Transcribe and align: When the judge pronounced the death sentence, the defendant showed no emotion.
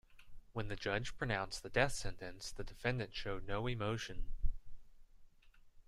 When 0.53 0.67
the 0.67 0.75
judge 0.75 1.15
pronounced 1.15 1.61
the 1.61 1.69
death 1.69 1.91
sentence, 1.91 2.49
the 2.51 2.63
defendant 2.63 3.13
showed 3.13 3.47
no 3.47 3.67
emotion. 3.67 4.31